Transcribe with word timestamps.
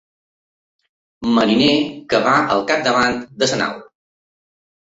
Mariner 1.35 1.75
que 2.15 2.23
va 2.25 2.35
al 2.55 2.65
capdavant 2.73 3.23
de 3.45 3.53
la 3.55 3.63
nau. 3.65 3.79